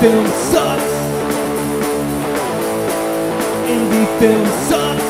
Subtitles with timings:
[0.00, 0.92] film sucks.
[3.72, 5.02] Indie film sucks.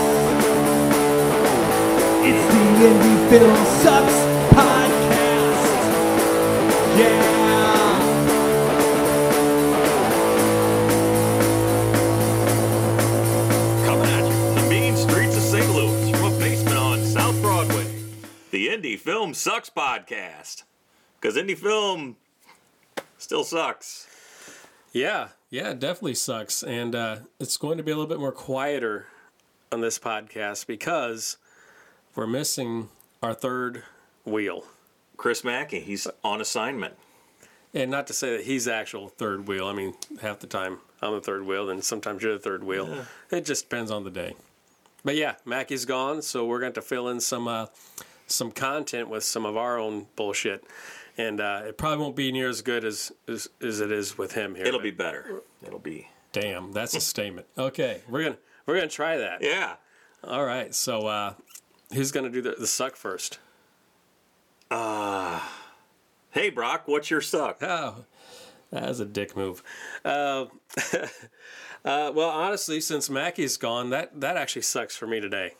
[2.29, 4.17] It's the Indie Film Sucks
[4.54, 5.67] podcast.
[6.99, 7.27] Yeah.
[13.84, 15.68] Coming at you from the mean streets of St.
[15.75, 17.87] Louis from a basement on South Broadway.
[18.50, 20.62] The Indie Film Sucks podcast.
[21.21, 22.16] Because indie film
[23.18, 24.07] still sucks.
[24.96, 26.63] Yeah, yeah, it definitely sucks.
[26.63, 29.04] And uh, it's going to be a little bit more quieter
[29.71, 31.37] on this podcast because
[32.14, 32.89] we're missing
[33.23, 33.83] our third
[34.25, 34.64] wheel.
[35.19, 36.95] Chris Mackey, he's on assignment.
[37.75, 39.67] And not to say that he's the actual third wheel.
[39.67, 39.92] I mean,
[40.23, 43.05] half the time I'm the third wheel, and sometimes you're the third wheel.
[43.31, 44.34] It just depends on the day.
[45.05, 47.67] But yeah, Mackey's gone, so we're going to fill in some uh,
[48.27, 50.65] some content with some of our own bullshit.
[51.19, 54.33] And uh, it probably won't be near as good as, as, as it is with
[54.33, 54.67] him here.
[54.67, 55.42] It'll but be better.
[55.67, 56.08] It'll be.
[56.33, 57.47] Damn, that's a statement.
[57.56, 59.42] Okay, we're gonna we're gonna try that.
[59.42, 59.77] Yeah.
[60.23, 61.34] All right, so uh,
[61.95, 63.39] who's gonna do the, the suck first?
[66.36, 67.62] Hey, Brock, what's your suck?
[67.62, 68.05] Oh,
[68.70, 69.62] that's a dick move.
[70.05, 70.47] Uh,
[71.83, 75.55] uh, well, honestly, since Mackey's gone, that that actually sucks for me today,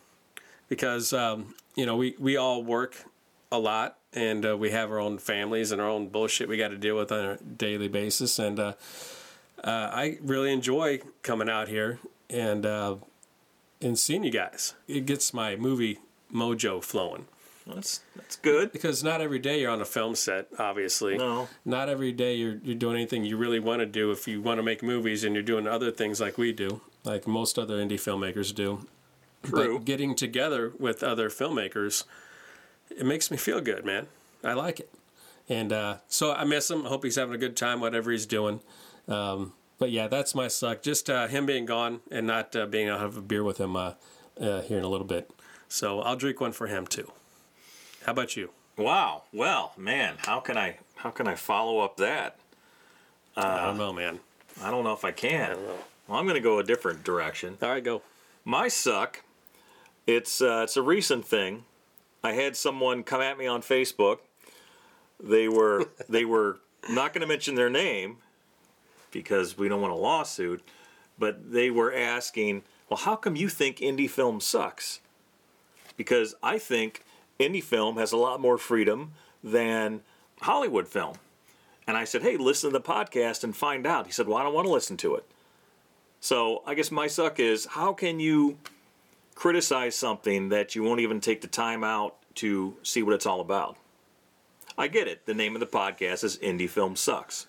[0.69, 3.07] because um, you know we we all work
[3.53, 6.69] a lot and uh, we have our own families and our own bullshit we got
[6.69, 8.73] to deal with on a daily basis, and uh,
[9.63, 12.97] uh, I really enjoy coming out here and uh,
[13.81, 14.75] and seeing you guys.
[14.89, 15.99] It gets my movie
[16.33, 17.27] mojo flowing
[17.67, 18.73] That's, that's good.
[18.73, 21.17] because not every day you're on a film set, obviously.
[21.19, 21.49] No.
[21.65, 24.59] Not every day you're you're doing anything you really want to do if you want
[24.59, 27.93] to make movies and you're doing other things like we do, like most other indie
[27.93, 28.87] filmmakers do.
[29.43, 29.79] True.
[29.79, 32.05] But getting together with other filmmakers,
[32.91, 34.07] it makes me feel good, man.
[34.45, 34.93] I like it.
[35.49, 36.87] And uh, so I miss him.
[36.87, 38.61] I hope he's having a good time, whatever he's doing.
[39.09, 40.83] Um, but yeah, that's my suck.
[40.83, 43.59] Just uh, him being gone and not uh, being able to have a beer with
[43.59, 43.93] him uh,
[44.41, 45.31] uh, here in a little bit.
[45.69, 47.11] So I'll drink one for him too.
[48.05, 48.51] How about you?
[48.77, 49.25] Wow.
[49.33, 52.39] Well, man, how can I how can I follow up that?
[53.37, 54.21] I don't know, man.
[54.63, 55.51] I don't know if I can.
[55.53, 55.79] know.
[56.09, 57.59] Well, I'm going to go a different direction.
[57.61, 58.03] All right, go.
[58.45, 59.23] My suck.
[60.07, 61.65] It's uh, it's a recent thing.
[62.27, 64.19] I had someone come at me on Facebook.
[65.23, 66.59] They were they were
[66.91, 68.19] not going to mention their name
[69.13, 70.63] because we don't want a lawsuit,
[71.19, 75.01] but they were asking, "Well, how come you think indie film sucks?"
[75.97, 77.05] Because I think
[77.39, 79.13] indie film has a lot more freedom
[79.43, 80.03] than
[80.43, 81.15] Hollywood film.
[81.87, 84.43] And I said, "Hey, listen to the podcast and find out." He said, "Well, I
[84.43, 85.25] don't want to listen to it."
[86.19, 88.59] So I guess my suck is how can you
[89.37, 93.41] criticize something that you won't even take the time out to see what it's all
[93.41, 93.77] about?
[94.77, 95.27] I get it.
[95.27, 97.47] The name of the podcast is Indie Film Sucks.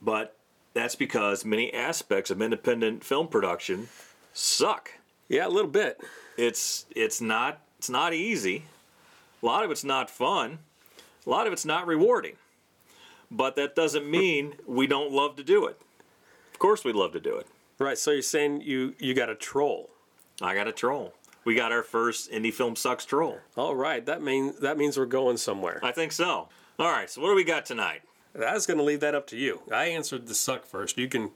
[0.00, 0.36] But
[0.74, 3.88] that's because many aspects of independent film production
[4.32, 4.90] suck.
[5.28, 6.00] Yeah, a little bit.
[6.36, 8.64] It's it's not it's not easy.
[9.42, 10.58] A lot of it's not fun.
[11.26, 12.36] A lot of it's not rewarding.
[13.30, 15.80] But that doesn't mean we don't love to do it.
[16.52, 17.46] Of course we love to do it.
[17.78, 17.96] Right.
[17.96, 19.91] So you're saying you you got a troll.
[20.44, 21.14] I got a troll.
[21.44, 23.38] We got our first indie film sucks troll.
[23.56, 24.04] All right.
[24.06, 25.80] That means that means we're going somewhere.
[25.82, 26.48] I think so.
[26.78, 28.02] All right, so what do we got tonight?
[28.34, 29.60] I was going to leave that up to you.
[29.70, 30.96] I answered the suck first.
[30.96, 31.30] You can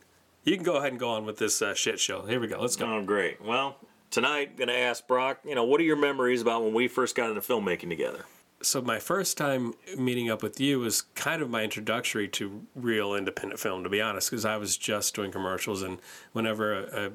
[0.44, 2.24] you can go ahead and go on with this uh, shit show.
[2.24, 2.60] Here we go.
[2.60, 2.86] Let's go.
[2.86, 3.42] Oh, great.
[3.44, 3.76] Well,
[4.10, 7.14] tonight, going to ask Brock, you know, what are your memories about when we first
[7.14, 8.24] got into filmmaking together?
[8.62, 13.14] So my first time meeting up with you was kind of my introductory to real
[13.14, 15.98] independent film, to be honest, because I was just doing commercials, and
[16.32, 17.12] whenever a, a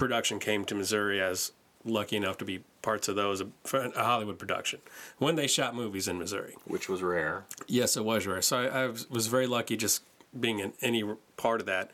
[0.00, 1.52] production came to Missouri, as
[1.84, 4.80] lucky enough to be parts of those, a, a Hollywood production,
[5.18, 6.54] when they shot movies in Missouri.
[6.64, 7.44] Which was rare.
[7.68, 8.42] Yes, it was rare.
[8.42, 10.02] So I, I was- was very lucky just
[10.38, 11.04] being in any
[11.36, 11.90] part of that.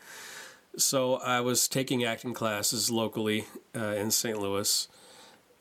[0.78, 4.38] So I was taking acting classes locally uh, in St.
[4.38, 4.88] Louis,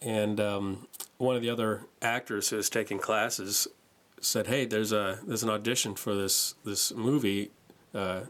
[0.01, 3.67] and um, one of the other actors who was taking classes
[4.19, 7.51] said, "Hey, there's a there's an audition for this this movie,
[7.93, 8.21] uh,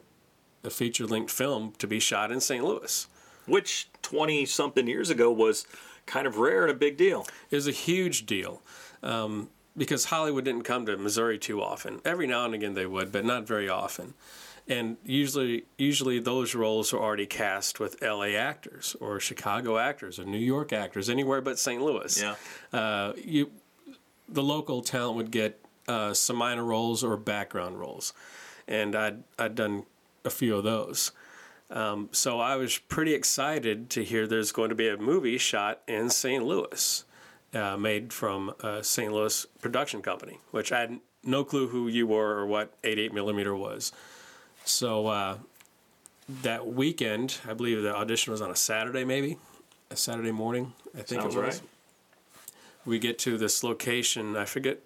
[0.63, 2.63] a feature length film to be shot in St.
[2.63, 3.07] Louis."
[3.45, 5.65] Which 20 something years ago was
[6.06, 7.25] kind of rare and a big deal.
[7.50, 8.62] It was a huge deal
[9.03, 12.01] um, because Hollywood didn't come to Missouri too often.
[12.06, 14.13] Every now and again they would, but not very often.
[14.68, 18.36] And usually, usually those roles are already cast with L.A.
[18.36, 21.81] actors or Chicago actors or New York actors, anywhere but St.
[21.81, 22.19] Louis.
[22.19, 22.36] Yeah.
[22.74, 23.51] Uh, you,
[24.27, 28.12] the local talent would get uh, some minor roles or background roles,
[28.68, 29.83] and I'd I'd done
[30.24, 31.12] a few of those.
[31.69, 35.81] Um, so I was pretty excited to hear there's going to be a movie shot
[35.88, 36.44] in St.
[36.44, 37.03] Louis,
[37.53, 39.12] uh, made from a St.
[39.12, 43.56] Louis production company, which I had no clue who you were or what 88 millimeter
[43.56, 43.91] was.
[44.63, 45.38] So uh,
[46.44, 49.38] that weekend, I believe the audition was on a Saturday, maybe
[49.89, 50.73] a Saturday morning.
[50.95, 51.56] I think Sounds it was.
[51.62, 51.62] right.
[52.85, 54.38] We get to this location.
[54.38, 54.79] I forget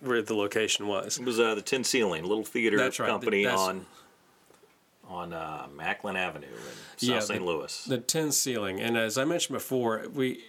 [0.00, 1.18] where the location was.
[1.18, 3.84] It was uh, the Tin Ceiling, little theater right, company that's- on
[5.12, 6.52] on uh, Macklind Avenue in
[6.96, 7.40] South Yeah, St.
[7.40, 7.84] the- Louis.
[7.84, 10.42] The tin ceiling, and as I mentioned before, we,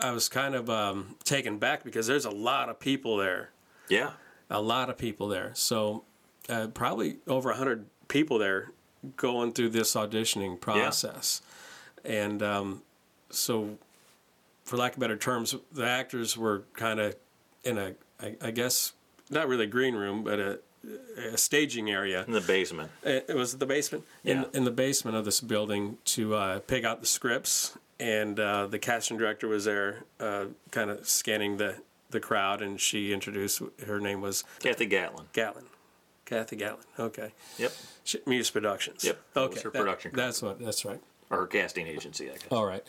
[0.00, 3.50] I was kind of um, taken back because there's a lot of people there,
[3.88, 4.12] yeah,
[4.50, 5.50] a lot of people there.
[5.54, 6.04] So,
[6.48, 8.72] uh, probably over a hundred people there
[9.16, 11.42] going through this auditioning process,
[12.04, 12.82] and um,
[13.30, 13.78] so,
[14.64, 17.14] for lack of better terms, the actors were kind of
[17.64, 18.92] in a, I, I guess,
[19.30, 20.58] not really a green room, but a,
[21.32, 22.24] a staging area.
[22.26, 22.90] in the basement.
[23.04, 24.04] It it was the basement.
[24.22, 24.32] Yeah.
[24.32, 28.66] In, in the basement of this building to uh, pick out the scripts, and uh,
[28.66, 31.76] the casting director was there, uh, kind of scanning the
[32.10, 35.26] the crowd, and she introduced her name was Kathy Gatlin.
[35.32, 35.64] Gatlin,
[36.26, 36.84] Kathy Gatlin.
[36.98, 37.72] Okay, Yep,
[38.04, 39.02] Sh- Muse Productions.
[39.04, 40.26] Yep, that Okay, was her that- production company.
[40.26, 40.58] That's what.
[40.60, 41.00] That's right.
[41.30, 42.48] or her casting agency, I guess.
[42.50, 42.84] All right.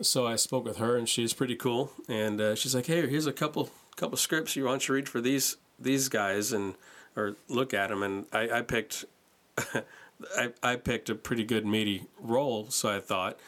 [0.00, 1.92] So I spoke with her, and she's pretty cool.
[2.08, 5.08] And uh, she's like, "Hey, here's a couple couple scripts you want you to read
[5.08, 6.74] for these these guys, and
[7.16, 9.04] or look at them." And I, I picked
[10.36, 13.38] I, I picked a pretty good meaty role, so I thought,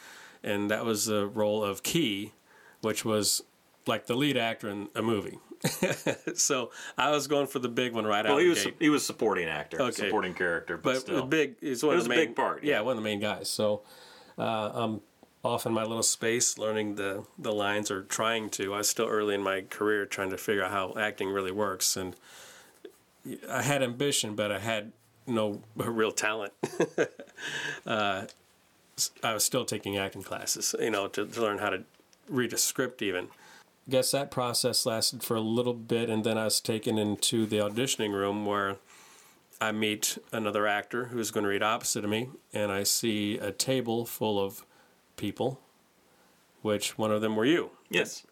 [0.43, 2.33] and that was the role of Key,
[2.81, 3.43] which was
[3.85, 5.39] like the lead actor in a movie.
[6.35, 8.89] so I was going for the big one right Well, out Well, he was he
[8.89, 9.91] was supporting actor, Okay.
[10.05, 11.25] supporting character, but, But still.
[11.25, 12.75] big is one It of was the a main big part, Yeah.
[12.75, 12.81] yeah.
[12.81, 13.49] one of the main guys.
[13.49, 13.81] So
[14.37, 15.01] uh, I'm
[15.43, 18.73] off in my little space learning the the lines or trying to.
[18.73, 21.97] I was still early in my career trying to figure out how acting really works,
[21.97, 22.15] and
[23.49, 24.91] I had ambition, but I had
[25.25, 26.53] no real talent.
[27.85, 28.25] uh,
[29.23, 31.83] I was still taking acting classes, you know, to, to learn how to
[32.29, 33.27] read a script even.
[33.89, 37.57] Guess that process lasted for a little bit, and then I was taken into the
[37.57, 38.77] auditioning room where
[39.61, 43.51] I meet another actor who's going to read opposite of me, and I see a
[43.51, 44.65] table full of
[45.15, 45.59] people,
[46.61, 47.71] which one of them were you.
[47.89, 48.25] yes,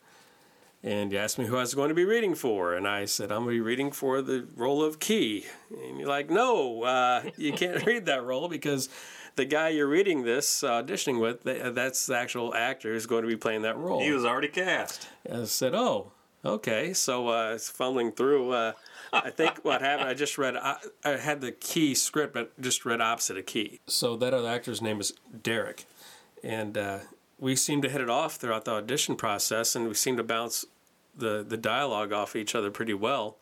[0.86, 3.32] And you asked me who I was going to be reading for, and I said,
[3.32, 5.48] I'm going to be reading for the role of Key.
[5.72, 8.88] And you're like, no, uh, you can't read that role because
[9.36, 11.42] the guy you're reading this auditioning with,
[11.74, 14.00] that's the actual actor who's going to be playing that role.
[14.00, 15.08] he was already cast.
[15.26, 16.12] And I said, "Oh,
[16.46, 18.52] okay." So uh, it's fumbling through.
[18.52, 18.74] Uh,
[19.12, 20.08] I think what happened.
[20.08, 20.56] I just read.
[20.56, 23.80] I, I had the key script, but just read opposite of key.
[23.88, 25.86] So that other actor's name is Derek,
[26.44, 27.00] and uh,
[27.40, 30.64] we seemed to hit it off throughout the audition process, and we seemed to bounce
[31.18, 33.38] the the dialogue off each other pretty well.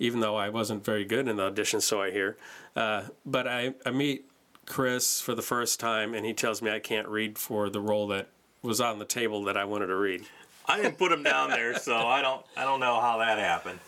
[0.00, 2.36] Even though I wasn't very good in the audition, so I hear.
[2.74, 4.28] Uh, but I, I meet
[4.66, 8.08] Chris for the first time, and he tells me I can't read for the role
[8.08, 8.26] that
[8.60, 10.24] was on the table that I wanted to read.
[10.66, 13.78] I didn't put him down there, so I don't I don't know how that happened.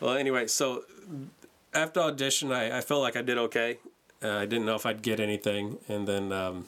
[0.00, 0.84] Well, anyway, so
[1.74, 3.78] after audition, I, I felt like I did okay.
[4.22, 6.66] Uh, I didn't know if I'd get anything, and then um,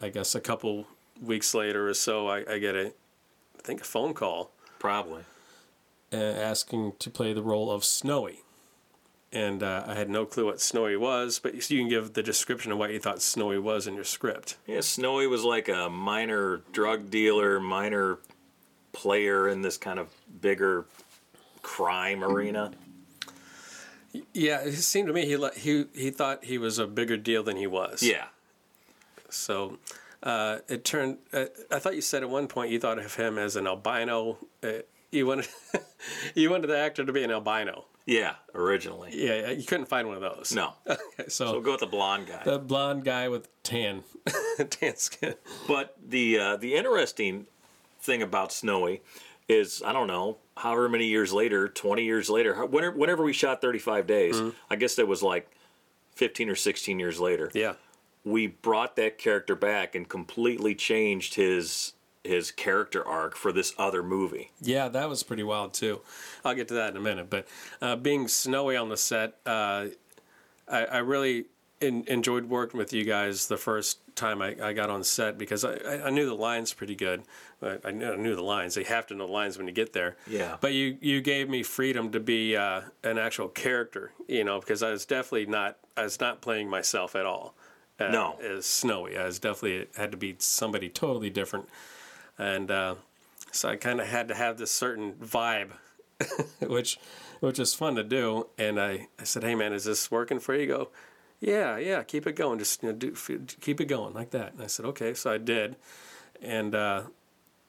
[0.00, 0.86] I guess a couple
[1.22, 5.22] weeks later or so, I, I get a, I think a phone call Probably.
[6.12, 8.40] uh, asking to play the role of Snowy,
[9.32, 12.72] and uh, I had no clue what Snowy was, but you can give the description
[12.72, 14.56] of what you thought Snowy was in your script.
[14.66, 18.18] Yeah, Snowy was like a minor drug dealer, minor
[18.92, 20.08] player in this kind of
[20.40, 20.86] bigger
[21.62, 22.72] crime arena.
[24.32, 27.56] Yeah, it seemed to me he he he thought he was a bigger deal than
[27.56, 28.02] he was.
[28.02, 28.26] Yeah.
[29.28, 29.78] So
[30.22, 31.18] uh, it turned.
[31.32, 34.38] Uh, I thought you said at one point you thought of him as an albino.
[34.62, 34.68] Uh,
[35.10, 35.48] you wanted
[36.34, 37.84] you wanted the actor to be an albino.
[38.06, 39.10] Yeah, originally.
[39.12, 40.52] Yeah, you couldn't find one of those.
[40.54, 40.72] No.
[40.88, 42.42] Okay, So so we'll go with the blonde guy.
[42.44, 44.02] the blonde guy with tan
[44.70, 45.34] tan skin.
[45.66, 47.46] But the uh, the interesting
[48.00, 49.02] thing about Snowy
[49.48, 53.60] is I don't know however many years later, twenty years later, whenever, whenever we shot
[53.60, 55.50] thirty five days, I guess that was like
[56.14, 57.50] fifteen or sixteen years later.
[57.54, 57.74] Yeah.
[58.24, 61.94] We brought that character back and completely changed his
[62.24, 64.50] his character arc for this other movie.
[64.60, 66.00] Yeah, that was pretty wild too.
[66.44, 67.30] I'll get to that in a minute.
[67.30, 67.46] But
[67.80, 69.86] uh, being snowy on the set, uh,
[70.68, 71.46] I, I really
[71.80, 75.64] in, enjoyed working with you guys the first time I, I got on set because
[75.64, 77.22] I, I- knew the lines pretty good.
[77.62, 78.74] I, knew, I knew the lines.
[78.74, 80.16] They have to know the lines when you get there.
[80.26, 80.58] Yeah.
[80.60, 84.82] But you, you gave me freedom to be uh, an actual character, you know, because
[84.82, 87.54] I was definitely not I was not playing myself at all.
[88.00, 88.38] Uh, No.
[88.42, 89.16] as Snowy.
[89.18, 91.68] I was definitely it had to be somebody totally different
[92.38, 92.94] and uh,
[93.50, 95.70] so I kind of had to have this certain vibe,
[96.60, 96.98] which
[97.40, 98.46] which is fun to do.
[98.58, 100.88] And I, I said, "Hey man, is this working for you?" He Go,
[101.40, 102.58] yeah, yeah, keep it going.
[102.58, 103.14] Just you know, do,
[103.60, 104.52] keep it going like that.
[104.52, 105.76] And I said, "Okay." So I did,
[106.42, 107.02] and uh,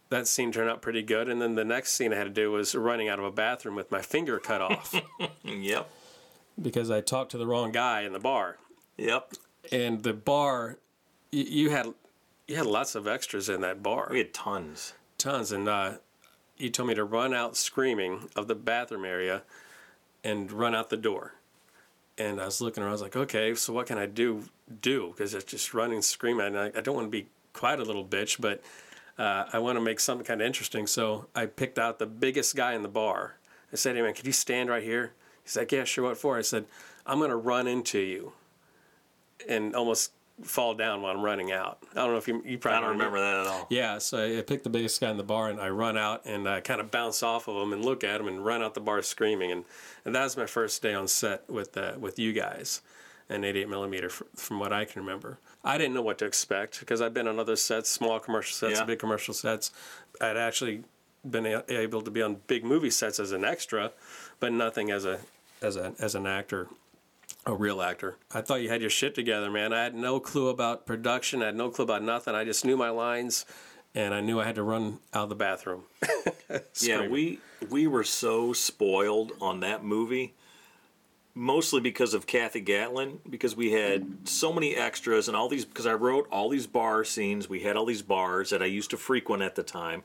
[0.09, 1.29] that scene turned out pretty good.
[1.29, 3.75] And then the next scene I had to do was running out of a bathroom
[3.75, 4.93] with my finger cut off
[5.43, 5.89] Yep.
[6.62, 8.57] because I talked to the wrong guy in the bar.
[8.98, 9.33] Yep.
[9.71, 10.77] And the bar,
[11.31, 11.93] you, you had
[12.47, 14.93] you had lots of extras in that bar, We had tons.
[15.17, 15.93] tons, and uh,
[16.57, 19.43] you told me to run out screaming of the bathroom area,
[20.23, 21.35] and run out the door.
[22.17, 22.89] And I was looking around.
[22.89, 24.45] I was like, okay, so what can I do?
[24.81, 26.47] Do because it's just running, screaming.
[26.47, 28.61] And I, I don't want to be quite a little bitch, but
[29.17, 30.85] uh, I want to make something kind of interesting.
[30.85, 33.38] So I picked out the biggest guy in the bar.
[33.71, 35.13] I said, hey man, could you stand right here?
[35.43, 36.03] He's like, yeah, sure.
[36.03, 36.38] What for?
[36.38, 36.65] I said,
[37.05, 38.33] I'm going to run into you,
[39.48, 40.12] and almost
[40.43, 41.79] fall down while I'm running out.
[41.91, 43.67] I don't know if you you probably I don't remember that at all.
[43.69, 46.48] yeah, so I picked the biggest guy in the bar and I run out and
[46.48, 48.79] I kind of bounce off of him and look at him and run out the
[48.79, 49.65] bar screaming and,
[50.05, 52.81] and that was my first day on set with uh, with you guys,
[53.27, 55.39] an 88 millimeter from what I can remember.
[55.62, 58.79] I didn't know what to expect because I've been on other sets, small commercial sets,
[58.79, 58.86] Yeah.
[58.86, 59.72] big commercial sets.
[60.22, 60.84] I'd actually
[61.29, 63.91] been a- able to be on big movie sets as an extra,
[64.39, 65.19] but nothing as a
[65.62, 66.69] as a as an actor
[67.46, 68.17] a real actor.
[68.31, 69.74] I thought you had your shit together, man.
[69.74, 71.41] I had no clue about production.
[71.41, 72.36] I had no clue about nothing.
[72.36, 73.46] I just knew my lines,
[73.96, 75.84] and I knew I had to run out of the bathroom.
[76.81, 80.34] Yeah, we we were so spoiled on that movie,
[81.36, 85.65] mostly because of Kathy Gatlin, because we had so many extras and all these.
[85.65, 88.89] Because I wrote all these bar scenes, we had all these bars that I used
[88.91, 90.03] to frequent at the time,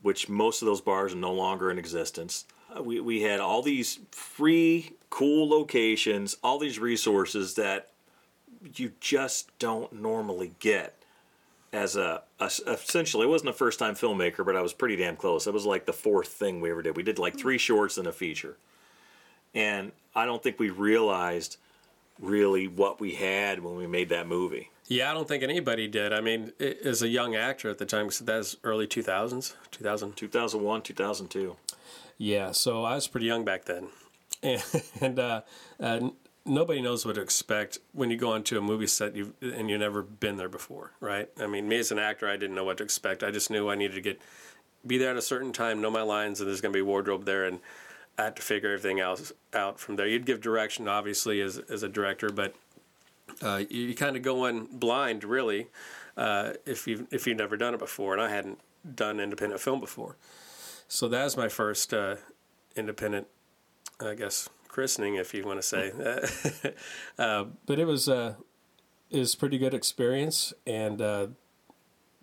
[0.00, 2.46] which most of those bars are no longer in existence.
[2.76, 7.88] Uh, We we had all these free, cool locations, all these resources that
[8.76, 10.94] you just don't normally get
[11.72, 15.16] as a, a essentially, I wasn't a first time filmmaker, but I was pretty damn
[15.16, 15.46] close.
[15.46, 16.96] It was like the fourth thing we ever did.
[16.96, 18.56] We did like three shorts and a feature,
[19.54, 21.56] and I don't think we realized
[22.18, 24.70] really what we had when we made that movie.
[24.90, 26.12] Yeah, I don't think anybody did.
[26.12, 29.54] I mean, i- as a young actor at the time, 'cause that was early 2000s,
[29.70, 30.16] 2000.
[30.16, 31.56] 2001, 2002.
[32.18, 33.90] Yeah, so I was pretty young back then,
[34.42, 34.60] and,
[35.00, 35.42] and uh,
[35.78, 36.10] uh,
[36.44, 39.78] nobody knows what to expect when you go onto a movie set you and you've
[39.78, 41.28] never been there before, right?
[41.40, 43.22] I mean, me as an actor, I didn't know what to expect.
[43.22, 44.20] I just knew I needed to get
[44.84, 47.26] be there at a certain time, know my lines, and there's going to be wardrobe
[47.26, 47.60] there, and
[48.18, 50.06] I had to figure everything else out from there.
[50.08, 52.54] You'd give direction, obviously, as as a director, but
[53.42, 55.68] uh, you, kind of go in blind, really,
[56.16, 58.58] uh, if you if you've never done it before, and I hadn't
[58.94, 60.16] done independent film before.
[60.88, 62.16] So that was my first uh,
[62.74, 63.26] independent,
[64.00, 65.92] I guess, christening, if you want to say.
[67.18, 68.34] uh, but it was uh,
[69.10, 71.26] was pretty good experience, and uh,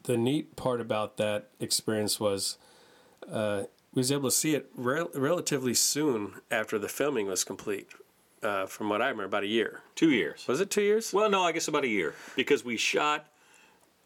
[0.03, 2.57] the neat part about that experience was
[3.31, 7.89] uh, we was able to see it rel- relatively soon after the filming was complete.
[8.43, 9.81] Uh, from what I remember, about a year.
[9.95, 10.45] Two years.
[10.47, 11.11] Was it two years?
[11.11, 13.25] Well, no, I guess about a year because we shot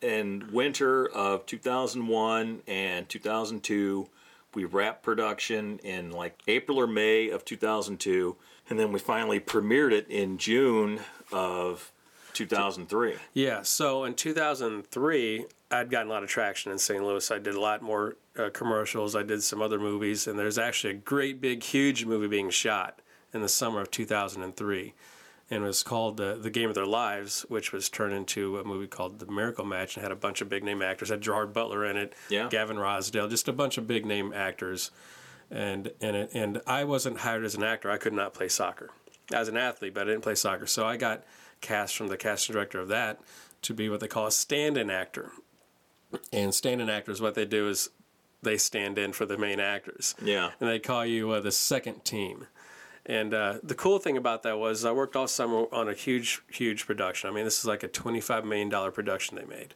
[0.01, 4.07] in winter of 2001 and 2002.
[4.53, 8.35] We wrapped production in like April or May of 2002,
[8.69, 10.99] and then we finally premiered it in June
[11.31, 11.91] of
[12.33, 13.15] 2003.
[13.33, 17.03] Yeah, so in 2003, I'd gotten a lot of traction in St.
[17.03, 17.31] Louis.
[17.31, 19.15] I did a lot more uh, commercials.
[19.15, 22.99] I did some other movies, and there's actually a great, big, huge movie being shot
[23.33, 24.93] in the summer of 2003.
[25.49, 28.63] And it was called uh, The Game of Their Lives, which was turned into a
[28.63, 31.09] movie called The Miracle Match and had a bunch of big name actors.
[31.09, 32.47] had Gerard Butler in it, Yeah.
[32.49, 34.91] Gavin Rossdale, just a bunch of big name actors.
[35.49, 37.91] And and it, and I wasn't hired as an actor.
[37.91, 38.91] I could not play soccer.
[39.33, 40.65] I was an athlete, but I didn't play soccer.
[40.65, 41.23] So I got
[41.59, 43.19] cast from the casting director of that
[43.63, 45.31] to be what they call a stand-in actor.
[46.31, 47.89] And stand-in actors, what they do is
[48.41, 50.15] they stand in for the main actors.
[50.23, 50.51] Yeah.
[50.61, 52.47] And they call you uh, the second team.
[53.05, 56.41] And uh, the cool thing about that was I worked all summer on a huge,
[56.51, 57.29] huge production.
[57.29, 59.73] I mean, this is like a $25 million production they made.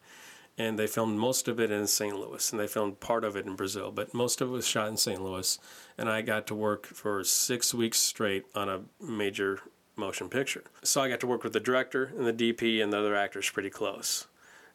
[0.58, 2.17] And they filmed most of it in St.
[2.17, 4.88] Louis, and they filmed part of it in Brazil, but most of it was shot
[4.88, 5.22] in St.
[5.22, 5.60] Louis.
[5.98, 9.60] And I got to work for six weeks straight on a major
[9.98, 10.63] motion picture.
[10.82, 13.50] So I got to work with the director and the DP and the other actors
[13.50, 14.27] pretty close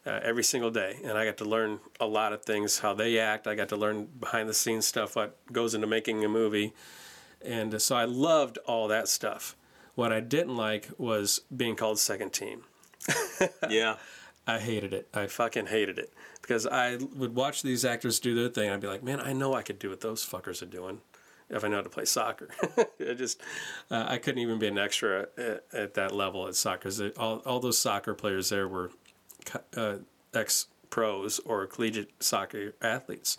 [0.07, 3.19] uh, every single day, and I got to learn a lot of things, how they
[3.19, 3.47] act.
[3.47, 6.73] I got to learn behind the scenes stuff, what goes into making a movie,
[7.45, 9.57] and so I loved all that stuff.
[9.95, 12.63] What I didn't like was being called second team.
[13.69, 13.97] Yeah.
[14.47, 15.09] I hated it.
[15.15, 18.65] I fucking hated it because I would watch these actors do their thing.
[18.65, 21.01] And I'd be like, man, I know I could do what those fuckers are doing
[21.49, 22.49] if I know how to play soccer.
[23.01, 23.41] I just,
[23.91, 26.91] uh, I couldn't even be an extra at, at that level at soccer.
[27.17, 28.91] All, all those soccer players there were
[29.77, 29.97] uh,
[30.35, 33.39] ex pros or collegiate soccer athletes.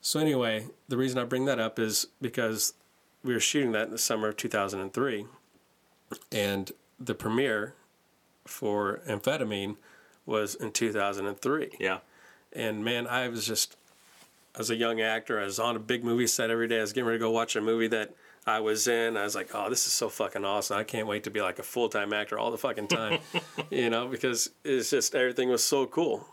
[0.00, 2.74] So anyway, the reason I bring that up is because
[3.22, 5.26] we were shooting that in the summer of 2003,
[6.32, 7.74] and the premiere
[8.46, 9.76] for Amphetamine
[10.26, 11.76] was in 2003.
[11.78, 11.98] Yeah.
[12.52, 13.76] And man, I was just,
[14.58, 16.78] as a young actor, I was on a big movie set every day.
[16.78, 18.14] I was getting ready to go watch a movie that
[18.46, 19.16] I was in.
[19.16, 20.78] I was like, oh, this is so fucking awesome.
[20.78, 23.20] I can't wait to be like a full time actor all the fucking time,
[23.70, 26.26] you know, because it's just everything was so cool.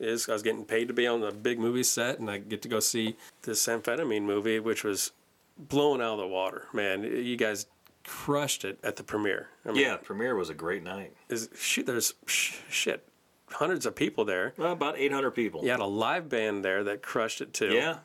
[0.00, 2.62] Is I was getting paid to be on the big movie set, and I get
[2.62, 5.10] to go see this amphetamine movie, which was
[5.58, 6.66] blown out of the water.
[6.72, 7.66] Man, you guys
[8.04, 9.48] crushed it at the premiere.
[9.66, 11.14] I mean, Yeah, premiere was a great night.
[11.28, 13.06] is shoot, there's sh- shit,
[13.50, 14.54] hundreds of people there.
[14.56, 15.62] Well, about 800 people.
[15.64, 17.72] You had a live band there that crushed it too.
[17.74, 17.98] Yeah.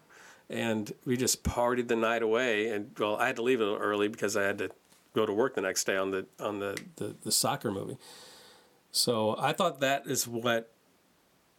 [0.50, 2.68] and we just partied the night away.
[2.70, 4.70] And well, I had to leave a little early because I had to
[5.14, 7.98] go to work the next day on the on the the, the soccer movie.
[8.92, 10.72] So I thought that is what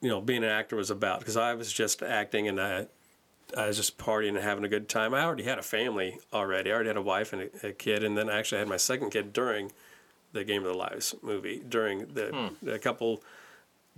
[0.02, 2.86] you know being an actor was about because I was just acting and I
[3.56, 5.14] I was just partying and having a good time.
[5.14, 6.70] I already had a family already.
[6.70, 8.76] I already had a wife and a, a kid, and then I actually had my
[8.76, 9.72] second kid during
[10.32, 11.62] the Game of the Lives movie.
[11.66, 13.22] During the a couple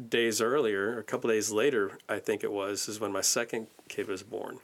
[0.08, 4.08] days earlier, a couple days later, I think it was, is when my second kid
[4.08, 4.58] was born.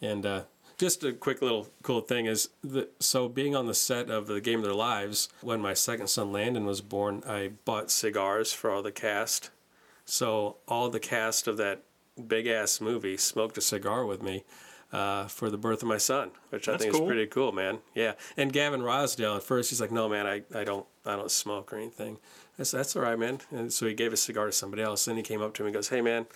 [0.00, 0.42] And uh,
[0.78, 4.40] just a quick little cool thing is that so being on the set of the
[4.40, 8.70] Game of Their Lives, when my second son Landon was born, I bought cigars for
[8.70, 9.50] all the cast.
[10.04, 11.82] So all the cast of that
[12.26, 14.44] big ass movie smoked a cigar with me
[14.92, 17.02] uh, for the birth of my son, which I think cool.
[17.02, 17.78] is pretty cool, man.
[17.94, 18.12] Yeah.
[18.36, 21.72] And Gavin Rossdale at first he's like, "No, man, I, I don't I don't smoke
[21.72, 22.18] or anything."
[22.58, 25.04] I said, "That's all right, man." And so he gave a cigar to somebody else.
[25.04, 26.26] Then he came up to me and goes, "Hey, man,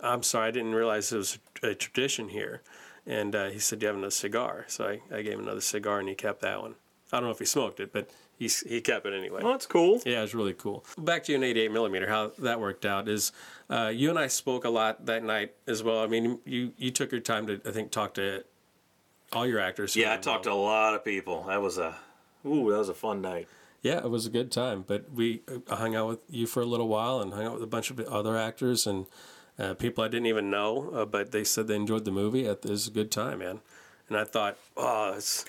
[0.00, 2.62] I'm sorry, I didn't realize it was a tradition here."
[3.06, 5.60] And uh, he said, "Do you have another cigar?" So I, I gave him another
[5.60, 6.74] cigar, and he kept that one.
[7.12, 9.42] I don't know if he smoked it, but he he kept it anyway.
[9.42, 10.00] Well, that's cool.
[10.04, 10.84] Yeah, it was really cool.
[10.98, 13.32] Back to you an 88 millimeter, how that worked out is
[13.70, 16.02] uh, you and I spoke a lot that night as well.
[16.02, 18.44] I mean, you you took your time to I think talk to
[19.32, 19.96] all your actors.
[19.96, 21.44] Yeah, I were talked to a lot of people.
[21.44, 21.96] That was a,
[22.46, 23.48] ooh, that was a fun night.
[23.82, 24.84] Yeah, it was a good time.
[24.86, 27.62] But we uh, hung out with you for a little while and hung out with
[27.62, 29.06] a bunch of other actors and
[29.58, 32.46] uh, people I didn't even know, uh, but they said they enjoyed the movie.
[32.46, 33.60] It was a good time, man.
[34.08, 35.44] And I thought, oh, it's,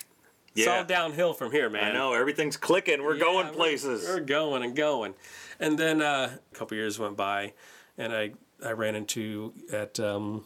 [0.56, 0.78] it's Yeah.
[0.78, 1.84] all downhill from here, man.
[1.84, 3.02] I know everything's clicking.
[3.02, 4.06] We're Yeah, going we're- places.
[4.08, 5.14] We're, going and going.
[5.60, 7.52] And then uh, a couple years went by,
[7.98, 8.32] and I
[8.64, 10.44] I ran into at um,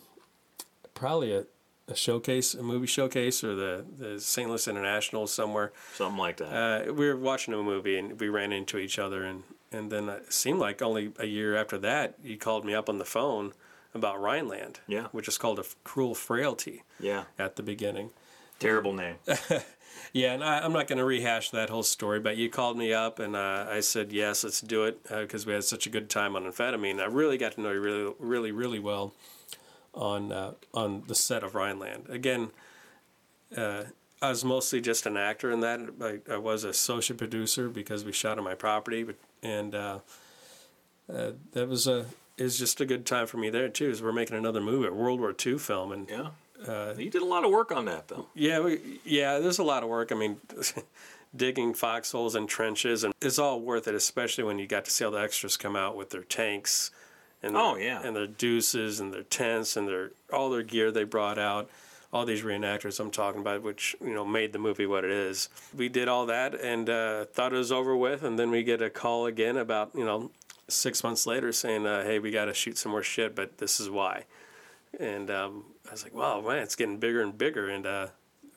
[0.95, 1.45] probably a,
[1.89, 4.49] a showcase, a movie showcase, or the the St.
[4.49, 5.73] Louis International somewhere.
[5.95, 6.89] Something like that.
[6.89, 9.43] Uh, we were watching a movie and we ran into each other, and
[9.73, 12.99] and then it seemed like only a year after that you called me up on
[12.99, 13.53] the phone
[13.95, 15.09] about Rhineland, Yeah.
[15.11, 17.25] which is called a cruel frailty yeah.
[17.39, 18.11] at the beginning.
[18.61, 19.17] Terrible name.
[20.13, 22.93] Yeah, and I, I'm not going to rehash that whole story, but you called me
[22.93, 26.11] up and uh, I said, yes, let's do it because we had such a good
[26.11, 27.01] time on amphetamine.
[27.01, 29.15] I really got to know you really, really, really well
[29.95, 32.09] on uh, on the set of Rhineland.
[32.09, 32.51] Again,
[33.57, 33.85] uh,
[34.21, 35.81] I was mostly just an actor in that.
[36.01, 39.99] I, I was a social producer because we shot on my property, but and uh,
[41.13, 43.91] uh, that was a is just a good time for me there too.
[43.91, 46.31] Is we're making another movie, a World War II film, and Yeah.
[46.67, 48.27] Uh, you did a lot of work on that, though.
[48.35, 49.39] yeah, we, yeah.
[49.39, 50.13] There's a lot of work.
[50.13, 50.37] I mean,
[51.37, 55.05] digging foxholes and trenches, and it's all worth it, especially when you got to see
[55.05, 56.91] all the extras come out with their tanks,
[57.43, 58.03] and Oh, yeah.
[58.05, 61.71] and their deuces and their tents and their all their gear they brought out.
[62.13, 65.49] All these reenactors I'm talking about, which you know made the movie what it is.
[65.77, 68.83] We did all that and uh, thought it was over with, and then we get
[68.83, 70.33] a call again about you know
[70.67, 73.79] six months later saying, uh, "Hey, we got to shoot some more shit, but this
[73.79, 74.25] is why."
[74.99, 77.69] And um, I was like, wow, man, it's getting bigger and bigger.
[77.69, 78.07] And uh,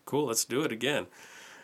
[0.05, 1.05] cool, let's do it again.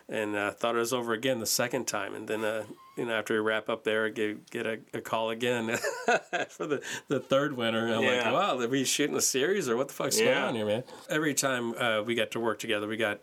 [0.08, 2.14] And uh, thought it was over again the second time.
[2.14, 2.64] And then, uh,
[2.98, 5.68] you know, after we wrap up there, I get, get a, a call again
[6.48, 7.86] for the, the third winter.
[7.86, 8.24] And I'm Yeah.
[8.24, 10.26] like, wow, are we shooting a series or what the fuck's Yeah.
[10.34, 10.84] going on here, man?
[11.08, 13.20] Every time uh, we got to work together, we got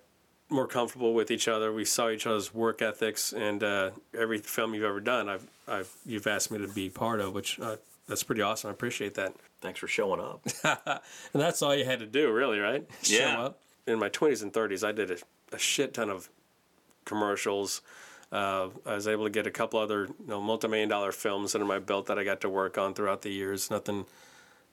[0.49, 1.73] more comfortable with each other.
[1.73, 5.93] We saw each other's work ethics, and uh, every film you've ever done, I've, I've
[6.05, 7.75] you've asked me to be part of, which uh,
[8.07, 8.69] that's pretty awesome.
[8.69, 9.33] I appreciate that.
[9.61, 10.45] Thanks for showing up.
[11.33, 12.87] And that's all you had to do, really, right?
[13.03, 13.35] Yeah.
[13.35, 13.59] Show up.
[13.85, 15.17] In my 20s and 30s, I did a,
[15.53, 16.29] a shit ton of
[17.05, 17.81] commercials.
[18.31, 21.65] Uh, I was able to get a couple other you know, multi-million dollar films under
[21.65, 23.71] my belt that I got to work on throughout the years.
[23.71, 24.05] Nothing,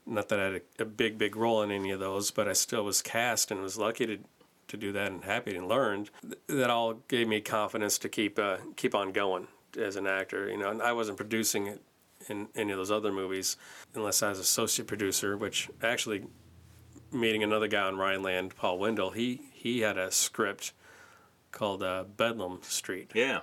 [0.04, 2.52] not that I had a, a big, big role in any of those, but I
[2.52, 4.18] still was cast and was lucky to
[4.66, 6.10] to do that and happy and learned.
[6.48, 9.46] That all gave me confidence to keep uh, keep on going
[9.78, 10.48] as an actor.
[10.50, 11.82] You know, and I wasn't producing it
[12.28, 13.56] in any of those other movies
[13.94, 16.24] unless I was associate producer, which actually
[17.12, 20.72] meeting another guy on Rhineland, Paul Wendell, he he had a script
[21.52, 23.40] called uh, Bedlam Street, Yeah.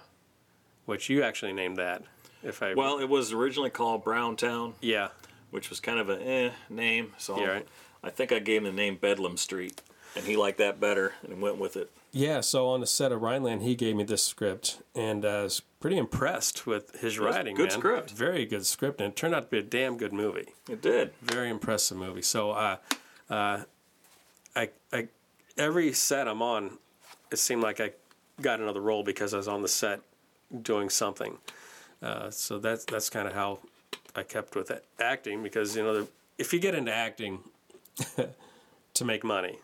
[0.86, 2.04] which you actually named that.
[2.44, 5.10] If I Well, it was originally called Browntown, yeah
[5.52, 7.12] which was kind of a eh name.
[7.18, 7.68] So Yeah, right.
[8.04, 9.82] I think I gave him the name Bedlam Street,
[10.16, 11.92] and he liked that better and went with it.
[12.12, 12.42] yeah.
[12.42, 15.50] So on the set of Rhineland, he gave me this script, and uh,
[15.82, 17.56] pretty impressed with his writing.
[17.56, 17.80] good man.
[17.80, 18.12] script.
[18.12, 20.48] very good script, and it turned out to be a damn good movie.
[20.70, 21.12] It did.
[21.22, 22.22] very impressive movie.
[22.22, 22.78] So, uh,
[23.30, 23.64] uh,
[24.56, 25.08] I, I,
[25.58, 26.78] every set I'm on,
[27.32, 27.92] it seemed like I
[28.42, 30.02] got another role because I was on the set
[30.62, 31.38] doing something.
[32.02, 33.60] Uh, so that's that's kind of how
[34.16, 34.86] I kept with it.
[35.00, 37.40] acting because you know the, if you get into acting
[38.94, 39.60] to make money,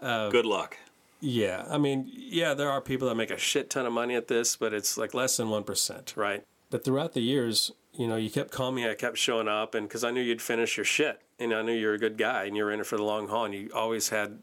[0.00, 0.76] Good luck.
[1.22, 4.26] Yeah, I mean, yeah, there are people that make a shit ton of money at
[4.26, 6.44] this, but it's like less than 1%, right?
[6.68, 9.86] But throughout the years, you know, you kept calling me, I kept showing up, and
[9.86, 12.44] because I knew you'd finish your shit, and I knew you were a good guy,
[12.44, 14.42] and you were in it for the long haul, and you always had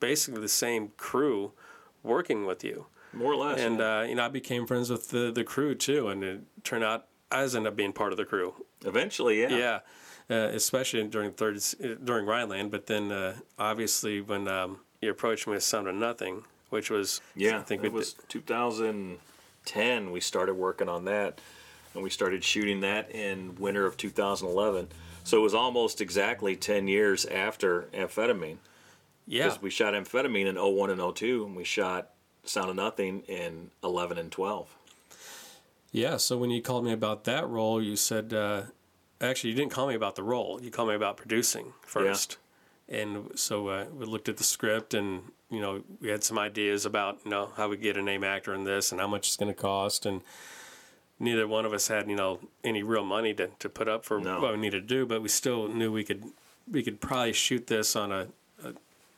[0.00, 1.52] basically the same crew
[2.02, 2.86] working with you.
[3.12, 3.60] More or less.
[3.60, 3.98] And, yeah.
[3.98, 7.06] uh, you know, I became friends with the, the crew too, and it turned out
[7.30, 8.54] I was ended up being part of the crew.
[8.84, 9.48] Eventually, yeah.
[9.48, 9.80] Yeah,
[10.30, 11.60] uh, especially during third
[12.02, 12.70] during Rhineland.
[12.70, 17.20] But then uh, obviously when um, you approached me with Sound of Nothing, which was
[17.36, 20.10] Yeah, I think it was 2010.
[20.10, 21.40] We started working on that,
[21.94, 24.88] and we started shooting that in winter of 2011.
[25.22, 28.58] So it was almost exactly 10 years after Amphetamine.
[29.26, 32.10] yeah Because we shot Amphetamine in 01 and 02, and we shot
[32.44, 34.76] Sound of Nothing in 11 and 12.
[35.92, 36.16] yeah.
[36.18, 38.62] So when you called me about that role, you said uh,
[39.20, 40.60] actually you didn't call me about the role.
[40.60, 42.36] You called me about producing first.
[42.88, 46.84] And so uh, we looked at the script, and you know we had some ideas
[46.84, 49.36] about you know how we get a name actor in this, and how much it's
[49.36, 50.20] going to cost, and
[51.18, 54.20] neither one of us had you know any real money to, to put up for
[54.20, 54.40] No.
[54.40, 56.24] what we needed to do, but we still knew we could
[56.70, 58.26] we could probably shoot this on a,
[58.64, 58.72] a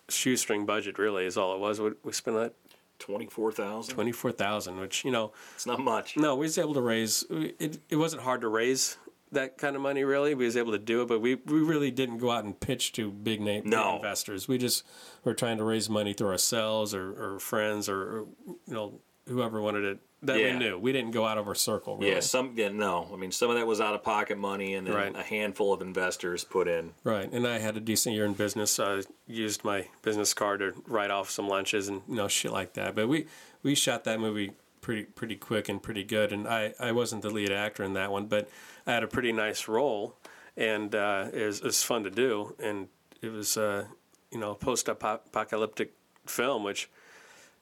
[0.08, 0.96] shoestring budget.
[0.98, 1.80] Really, is all it was.
[1.80, 2.52] We, we spent that
[3.00, 3.94] 24,000?
[3.94, 6.16] twenty four thousand, which you know It's not much.
[6.16, 7.24] no, we was able to raise.
[7.30, 8.96] It, it wasn't hard to raise
[9.36, 10.04] that kind of money.
[10.04, 12.58] Really, we was able to do it, but we, we really didn't go out and
[12.58, 13.96] pitch to big name No.
[13.96, 14.48] investors.
[14.48, 14.82] We just
[15.24, 18.18] were trying to raise money through ourselves or, or friends or, or
[18.66, 20.52] you know whoever wanted it that Yeah.
[20.52, 20.78] we knew.
[20.78, 21.96] We didn't go out of our circle.
[21.96, 22.12] Really.
[22.12, 23.08] Yeah, some yeah, no.
[23.12, 25.14] I mean, some of that was out of pocket money, and then Right.
[25.16, 26.92] a handful of investors put in.
[27.04, 28.78] Right, and I had a decent year in business.
[28.80, 32.72] I used my business card to write off some lunches and you know shit like
[32.74, 32.94] that.
[32.94, 33.26] But we
[33.62, 36.32] we shot that movie pretty pretty quick and pretty good.
[36.32, 38.48] And I I wasn't the lead actor in that one, but
[38.86, 40.16] I had a pretty nice role,
[40.56, 42.54] and uh, it, was, it was fun to do.
[42.58, 42.88] And
[43.22, 43.86] it was uh,
[44.30, 45.92] you know post apocalyptic
[46.26, 46.88] film, which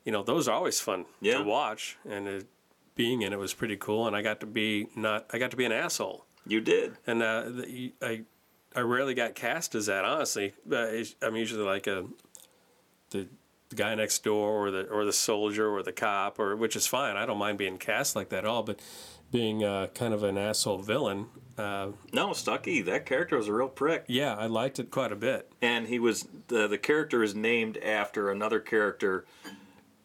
[0.04, 1.38] you know those are always fun Yeah.
[1.38, 1.96] to watch.
[2.08, 2.46] And it,
[2.96, 4.06] being in it was pretty cool.
[4.06, 6.96] And I got to be not I got to be an asshole You did.
[7.06, 8.22] and uh, the, I
[8.76, 10.04] I rarely got cast as that.
[10.04, 10.52] Honestly,
[11.22, 12.04] I'm usually like a
[13.10, 13.26] the,
[13.70, 16.86] the guy next door, or the or the soldier, or the cop, or which is
[16.86, 17.16] fine.
[17.16, 18.62] I don't mind being cast like that at all.
[18.62, 18.80] But
[19.34, 21.26] being uh, kind of an asshole villain,
[21.58, 24.04] uh, No, Stucky, that character was a real prick.
[24.06, 25.50] yeah, I liked it quite a bit.
[25.60, 29.24] and he was the the character is named after another character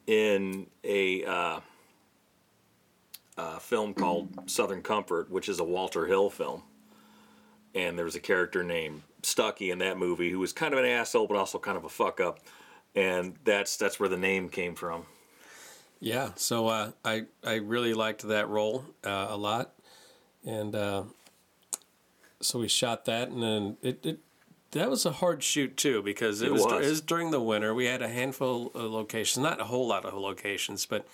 [0.07, 1.59] in a uh,
[3.37, 6.63] uh, film called Southern Comfort, which is a Walter Hill film.
[7.75, 10.85] And there was a character named Stucky in that movie who was kind of an
[10.85, 12.39] asshole, but also kind of a fuck up.
[12.95, 15.05] And that's that's where the name came from.
[15.99, 19.73] Yeah, so uh, I I really liked that role uh, a lot,
[20.45, 21.03] and uh,
[22.41, 24.19] so we shot that, and then it, it
[24.71, 26.85] that was a hard shoot too because it, It was, was.
[26.85, 27.73] it was during the winter.
[27.73, 31.05] We had a handful of locations, not a whole lot of locations, but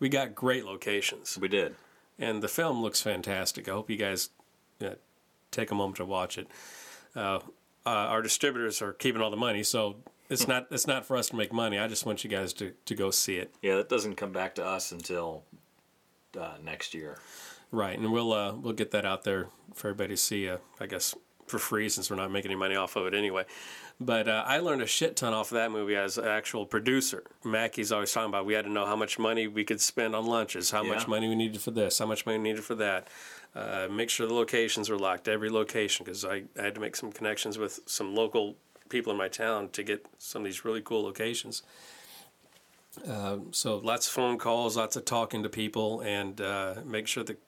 [0.00, 1.74] we got great locations, We did.
[2.18, 3.68] and the film looks fantastic.
[3.68, 4.28] I hope you guys
[4.84, 4.90] uh,
[5.50, 6.48] take a moment to watch it.
[7.14, 7.38] Uh,
[7.86, 9.96] uh, our distributors are keeping all the money, so.
[10.28, 10.66] It's not.
[10.70, 11.78] It's not for us to make money.
[11.78, 13.54] I just want you guys to, to go see it.
[13.62, 15.44] Yeah, that doesn't come back to us until
[16.38, 17.18] uh, next year.
[17.70, 20.48] Right, and we'll uh, we'll get that out there for everybody to see.
[20.48, 21.14] Uh, I guess
[21.46, 23.44] for free since we're not making any money off of it anyway.
[23.98, 27.22] But uh, I learned a shit ton off of that movie as an actual producer.
[27.44, 30.26] Mackey's always talking about we had to know how much money we could spend on
[30.26, 33.08] lunches, how much money we needed for this, how much money we needed for that.
[33.54, 36.94] Uh, make sure the locations were locked, every location, because I, I had to make
[36.94, 38.56] some connections with some local
[38.88, 41.62] people in my town to get some of these really cool locations.
[43.08, 47.24] Uh, so lots of phone calls, lots of talking to people, and uh, make sure
[47.24, 47.38] that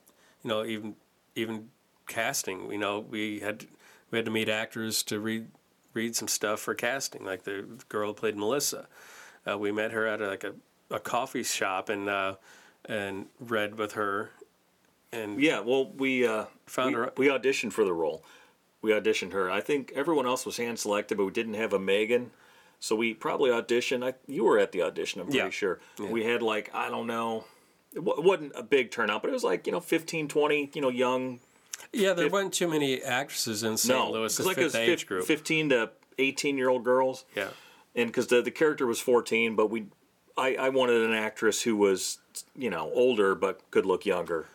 [0.43, 0.95] you know even
[1.35, 1.71] even
[2.07, 2.71] casting.
[2.71, 3.67] You know we had
[4.11, 5.47] we had to meet actors to read
[5.95, 8.87] read some stuff for casting, like the girl who played Melissa.
[9.49, 10.53] Uh, we met her at a, like a,
[10.91, 12.35] a coffee shop and uh,
[12.85, 14.31] and read with her.
[15.11, 18.23] And Yeah, well, we uh, Found we, her- we auditioned for the role.
[18.81, 19.51] We auditioned her.
[19.51, 22.31] I think everyone else was hand selected, but we didn't have a Megan.
[22.81, 24.07] So we probably auditioned.
[24.07, 25.51] I, you were at the audition, I'm pretty Yeah.
[25.51, 25.81] sure.
[25.99, 27.45] We had like I don't know.
[27.93, 30.81] It it wasn't a big turnout, but it was like you know 15, 20, you
[30.81, 31.41] know, young.
[31.93, 33.99] yeah, there Fif- weren't too many actresses in St.
[33.99, 34.27] No, Louis.
[34.27, 35.25] it's The like it was age group.
[35.27, 37.25] fifteen to eighteen year old girls.
[37.35, 37.49] Yeah,
[37.97, 39.87] and because the the character was fourteen, but we,
[40.37, 42.19] I I wanted an actress who was
[42.57, 44.47] you know older but could look younger.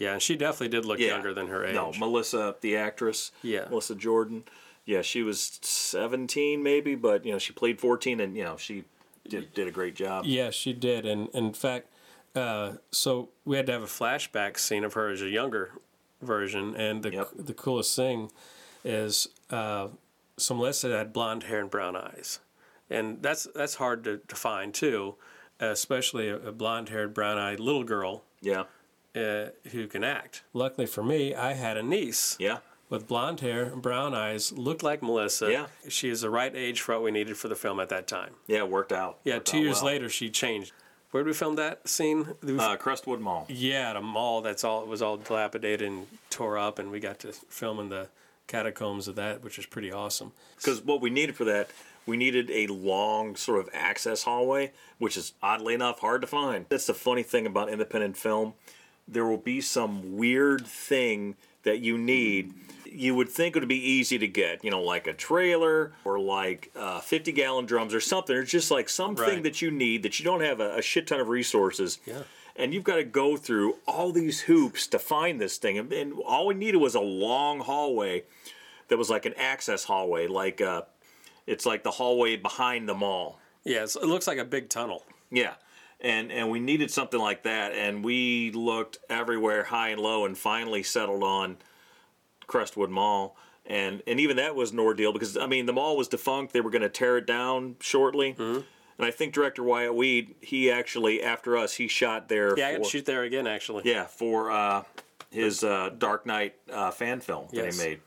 [0.00, 1.08] Yeah, and she definitely did look Yeah.
[1.08, 1.74] younger than her age.
[1.76, 3.30] No, Melissa, the actress.
[3.42, 3.66] Yeah.
[3.70, 4.42] Melissa Jordan.
[4.84, 8.84] Yeah, she was 17 maybe, but you know she played 14, and you know she
[9.28, 10.24] did, did a great job.
[10.26, 11.86] Yeah, she did, and in fact,
[12.34, 15.72] uh, so we had to have a flashback scene of her as a younger
[16.22, 17.28] version, and the Yep.
[17.36, 18.30] the coolest thing
[18.84, 19.88] is uh,
[20.38, 22.40] so Melissa had blonde hair and brown eyes,
[22.88, 25.14] and that's that's hard to, to find too,
[25.60, 28.64] especially a, a blonde haired, brown eyed little girl Yeah,
[29.16, 30.42] uh, who can act.
[30.52, 35.02] Luckily for me, I had a niece yeah, with blonde hair brown eyes, looked like
[35.02, 35.50] Melissa.
[35.50, 35.66] Yeah.
[35.88, 38.34] she is the right age for what we needed for the film at that time.
[38.46, 38.58] yeah.
[38.58, 39.18] It worked out.
[39.24, 39.86] Yeah, Worked two out years well.
[39.92, 40.72] later, she changed.
[41.10, 42.34] Where did we film that scene?
[42.46, 43.44] Uh, Crestwood Mall.
[43.48, 47.00] Yeah, at a mall that's all it was all dilapidated and tore up, and we
[47.00, 48.08] got to film in the
[48.46, 50.30] catacombs of that, which was pretty awesome.
[50.56, 51.70] Because what we needed for that,
[52.06, 56.66] we needed a long sort of access hallway, which is oddly enough hard to find.
[56.68, 58.54] That's the funny thing about independent film.
[59.12, 62.54] There will be some weird thing that you need.
[62.84, 66.18] You would think it would be easy to get, you know, like a trailer or
[66.18, 68.36] like uh, 50 gallon drums or something.
[68.36, 69.42] It's just like something Right.
[69.42, 71.98] that you need that you don't have a, a shit ton of resources.
[72.06, 72.22] Yeah.
[72.56, 75.78] And you've got to go through all these hoops to find this thing.
[75.78, 78.24] And, and all we needed was a long hallway
[78.88, 80.82] that was like an access hallway, like uh,
[81.46, 83.38] it's like the hallway behind the mall.
[83.64, 85.04] Yeah, it's, it looks like a big tunnel.
[85.30, 85.54] Yeah,
[86.02, 90.36] and and we needed something like that, and we looked everywhere, high and low, and
[90.36, 91.58] finally settled on
[92.46, 93.36] Crestwood Mall.
[93.66, 96.60] And and even that was an ordeal because I mean the mall was defunct; they
[96.60, 98.34] were going to tear it down shortly.
[98.34, 98.60] Mm-hmm.
[98.98, 102.58] And I think director Wyatt Weed, he actually after us, he shot there.
[102.58, 103.82] Yeah, I got to shoot there again, actually.
[103.86, 104.82] Yeah, for uh,
[105.30, 107.76] his uh, Dark Knight uh, fan film Yes.
[107.76, 108.00] that he made.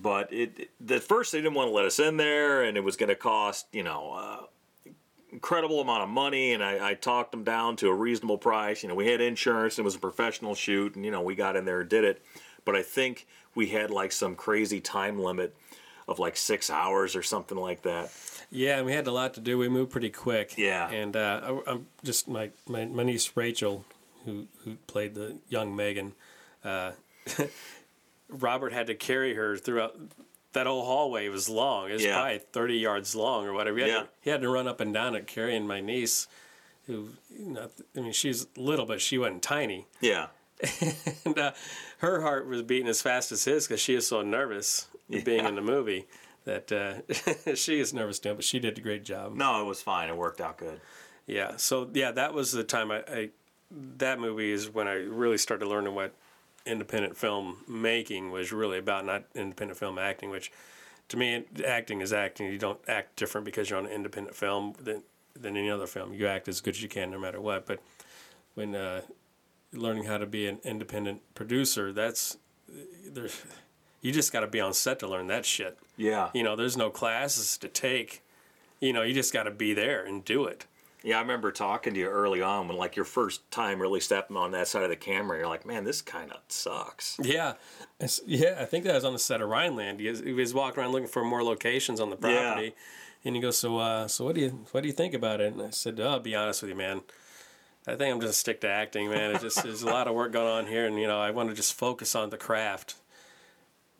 [0.00, 2.96] But it, at first they didn't want to let us in there, and it was
[2.96, 4.46] going to cost you know uh,
[5.32, 6.52] incredible amount of money.
[6.52, 8.82] And I, I talked them down to a reasonable price.
[8.82, 11.34] You know, we had insurance, and it was a professional shoot, and you know we
[11.34, 12.22] got in there and did it.
[12.64, 15.54] But I think we had like some crazy time limit
[16.08, 18.12] of like six hours or something like that.
[18.50, 19.56] Yeah, and we had a lot to do.
[19.56, 20.54] We moved pretty quick.
[20.58, 20.90] Yeah.
[20.90, 23.84] And uh, I, I'm just my, my my niece Rachel,
[24.24, 26.12] who who played the young Megan.
[26.62, 26.92] Uh,
[28.28, 29.96] Robert had to carry her throughout
[30.52, 31.28] that whole hallway.
[31.28, 31.90] was long.
[31.90, 32.14] It was Yeah.
[32.14, 33.76] probably 30 yards long or whatever.
[33.78, 34.00] He had, Yeah.
[34.02, 36.26] to, he had to run up and down it carrying my niece,
[36.86, 39.86] who, you know, I mean, she's little, but she wasn't tiny.
[40.00, 40.26] Yeah,
[41.24, 41.52] And uh,
[41.98, 44.86] her heart was beating as fast as his because she is so nervous
[45.24, 46.06] being in the movie
[46.44, 48.34] that uh, she is nervous too.
[48.34, 49.34] But she did a great job.
[49.34, 50.08] no, it was fine.
[50.08, 50.80] It worked out good.
[51.26, 51.56] Yeah.
[51.56, 53.30] So yeah, that was the time I, I
[53.98, 56.14] that movie is when I really started learning what
[56.66, 60.52] independent film making was really about, not independent film acting, which
[61.08, 62.50] to me acting is acting.
[62.50, 65.02] You don't act different because you're on an independent film than
[65.38, 66.12] than any other film.
[66.12, 67.66] You act as good as you can no matter what.
[67.66, 67.80] But
[68.54, 69.02] when uh,
[69.72, 72.36] learning how to be an independent producer, that's
[73.10, 73.42] there's
[74.00, 75.78] you just got to be on set to learn that shit.
[75.96, 78.22] Yeah, You know, there's no classes to take.
[78.80, 80.66] You know, you just got to be there and do it.
[81.04, 84.36] Yeah, I remember talking to you early on when, like, your first time really stepping
[84.36, 85.38] on that side of the camera.
[85.38, 87.18] You're like, man, this kind of sucks.
[87.22, 87.54] Yeah,
[88.26, 88.56] yeah.
[88.60, 89.98] I think that was on the set of Rhineland.
[90.00, 92.52] He was, he was walking around looking for more locations on the Yeah.
[92.52, 92.74] property,
[93.24, 95.52] and he goes, "So, uh, so what do you what do you think about it?"
[95.52, 97.02] And I said, oh, "I'll be honest with you, man.
[97.86, 99.34] I think I'm just stick to acting, man.
[99.34, 101.48] It just there's a lot of work going on here, and you know, I want
[101.48, 102.94] to just focus on the craft."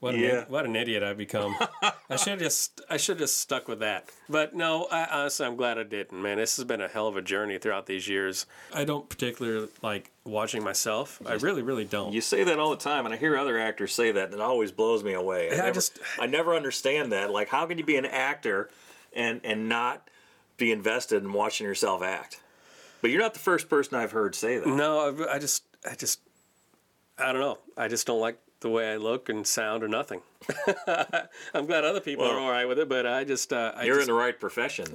[0.02, 0.44] What an, Yeah.
[0.48, 1.54] what an idiot I've become.
[2.10, 4.08] I should just I should just stuck with that.
[4.28, 6.20] But no, I, honestly, I'm glad I didn't.
[6.20, 8.46] Man, this has been a hell of a journey throughout these years.
[8.74, 11.22] I don't particularly like watching myself.
[11.24, 12.12] I really, really don't.
[12.12, 14.40] You say that all the time, and I hear other actors say that, and it
[14.40, 15.52] always blows me away.
[15.52, 17.30] I never, just- I never understand that.
[17.30, 18.70] Like, how can you be an actor
[19.12, 20.10] and and not
[20.56, 22.40] be invested in watching yourself act?
[23.02, 24.66] But you're not the first person I've heard say that.
[24.66, 26.18] No, I, I just, I just,
[27.18, 27.58] I don't know.
[27.76, 30.22] I just don't like the way I look and sound or nothing.
[31.54, 33.96] I'm glad other people are all right with it, but I just, uh, I You're
[33.96, 34.86] just, in the right profession.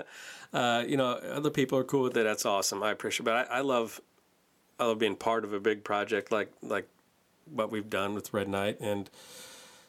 [0.52, 2.22] uh, you know, other people are cool with it.
[2.24, 2.82] That's awesome.
[2.82, 3.24] I appreciate.
[3.24, 3.26] it.
[3.26, 4.00] But I, I love,
[4.78, 6.86] I love being part of a big project like like
[7.50, 9.08] what we've done with Red Knight and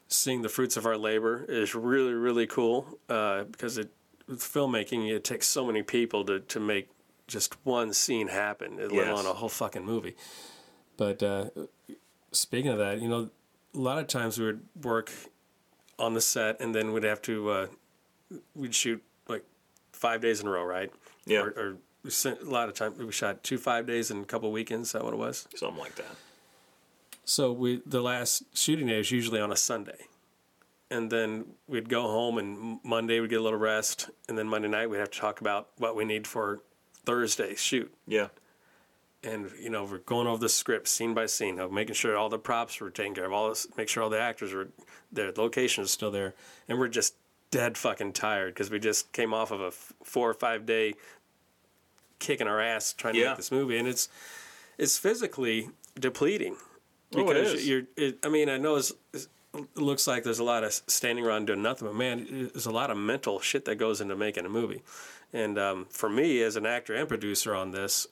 [0.07, 3.89] seeing the fruits of our labor is really really cool uh, because it
[4.27, 6.89] with filmmaking it takes so many people to to make
[7.27, 9.07] just one scene happen, let Yes.
[9.09, 10.15] alone a whole fucking movie.
[10.95, 11.49] But uh,
[12.31, 13.29] speaking of that, you know,
[13.73, 15.11] a lot of times we would work
[15.99, 17.67] on the set and then we'd have to uh,
[18.55, 19.43] we'd shoot like
[19.91, 20.91] five days in a row, right?
[21.25, 21.39] Yeah.
[21.39, 24.51] Or, or we a lot of time we shot two five days and a couple
[24.51, 24.89] weekends.
[24.89, 25.47] Is that what it was?
[25.55, 26.15] Something like that.
[27.25, 30.05] So we the last shooting day is usually on a Sunday,
[30.89, 34.69] and then we'd go home and Monday we'd get a little rest, and then Monday
[34.69, 36.61] night we'd have to talk about what we need for
[37.05, 37.93] Thursday's shoot.
[38.07, 38.27] Yeah.
[39.27, 42.29] And you know we're going over the script scene by scene, know, making sure all
[42.29, 44.69] the props were taken care of, all this, make sure all the actors were
[45.11, 46.33] their location is still there,
[46.67, 47.15] and we're just
[47.51, 50.93] dead fucking tired because we just came off of a f- four or five day
[52.19, 53.29] kicking our ass trying to Yeah.
[53.29, 54.09] make this movie, and it's
[54.77, 56.55] it's physically depleting
[57.15, 57.67] Oh, it because is.
[57.67, 57.83] you're.
[57.95, 61.25] It, I mean, I know it's, it's- it looks like there's a lot of standing
[61.25, 64.45] around doing nothing, but man, there's a lot of mental shit that goes into making
[64.45, 64.83] a movie.
[65.33, 68.05] And um, for me, as an actor and producer on this,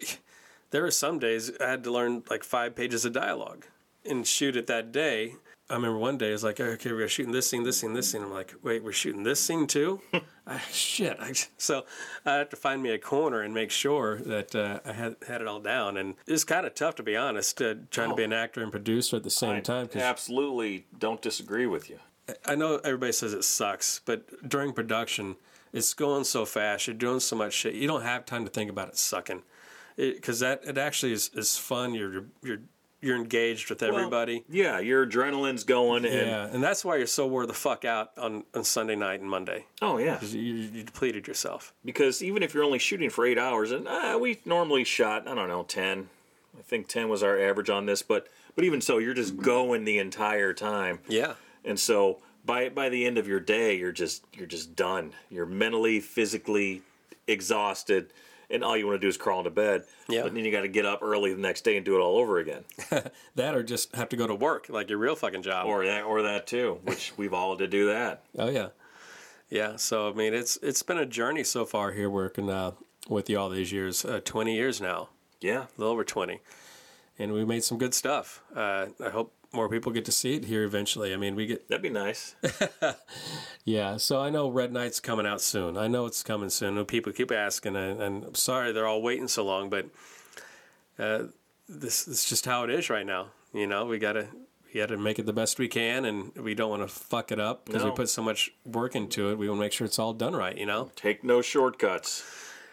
[0.70, 3.66] there were some days I had to learn like five pages of dialogue
[4.08, 5.34] and shoot it that day.
[5.70, 8.10] I remember one day I was like, okay, we're shooting this scene, this scene, this
[8.10, 8.22] scene.
[8.22, 10.02] I'm like, wait, we're shooting this scene too?
[10.46, 11.16] I, shit!
[11.18, 11.84] I, so
[12.26, 15.40] I had to find me a corner and make sure that uh, I had had
[15.40, 15.96] it all down.
[15.96, 18.70] And it's kind of tough to be honest, uh, trying to be an actor and
[18.70, 19.88] producer at the same I time.
[19.88, 22.00] 'cause absolutely don't disagree with you.
[22.44, 25.36] I know everybody says it sucks, but during production,
[25.72, 26.86] it's going so fast.
[26.86, 27.74] You're doing so much shit.
[27.74, 29.42] You don't have time to think about it sucking,
[29.96, 31.94] because that it actually is, is fun.
[31.94, 32.58] You're you're
[33.00, 34.44] you're engaged with everybody.
[34.48, 37.84] Well, yeah, your adrenaline's going, and yeah, and that's why you're so wore the fuck
[37.84, 39.66] out on, on Sunday night and Monday.
[39.80, 41.74] oh yeah, You, you depleted yourself.
[41.84, 45.34] because even if you're only shooting for eight hours, and uh, we normally shot, I
[45.34, 46.08] don't know, ten.
[46.56, 49.84] I think ten was our average on this, but but even so, you're just going
[49.84, 51.00] the entire time.
[51.08, 51.34] Yeah.
[51.64, 55.12] And so by by the end of your day, you're just you're just done.
[55.28, 56.82] You're mentally, physically
[57.26, 58.12] exhausted,
[58.52, 59.84] and all you want to do is crawl into bed.
[60.08, 60.22] Yeah.
[60.22, 62.18] But then you got to get up early the next day and do it all
[62.18, 62.64] over again,
[63.34, 65.66] That or just have to go to work like your real fucking job.
[65.66, 68.22] or that or that too, which we've all had to do that.
[68.38, 68.68] Oh yeah,
[69.50, 69.76] yeah.
[69.76, 72.72] So I mean, it's it's been a journey so far here working uh,
[73.08, 74.04] with you all these years.
[74.04, 75.08] Uh, Twenty years now,
[75.40, 75.62] Yeah.
[75.64, 76.40] a little over twenty,
[77.18, 78.42] and we made some good stuff.
[78.54, 81.12] Uh, I hope more people get to see it here eventually.
[81.12, 82.34] I mean, we get That'd be nice.
[83.64, 83.96] yeah.
[83.96, 85.76] So I know Red Knight's coming out soon.
[85.76, 86.84] I know it's coming soon.
[86.86, 89.86] People keep asking, and, and I'm sorry they're all waiting so long, but
[90.98, 91.24] uh,
[91.68, 93.28] this this is just how it is right now.
[93.52, 94.28] You know, we gotta
[94.64, 97.40] we gotta make it the best we can, and we don't want to fuck it
[97.40, 99.38] up because we put so much work into it.
[99.38, 100.56] We want to make sure it's all done right.
[100.56, 100.90] You know.
[100.96, 102.24] Take no shortcuts.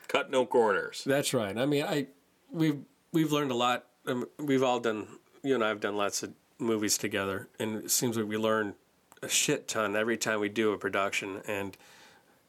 [0.08, 1.04] Cut no corners.
[1.06, 1.58] That's right.
[1.58, 2.08] I mean, I
[2.52, 2.80] we've
[3.12, 3.86] we've learned a lot.
[4.08, 5.08] Um, we've all done.
[5.44, 8.76] You and I have done lots of movies together, and it seems like we learn
[9.22, 11.42] a shit ton every time we do a production.
[11.48, 11.76] And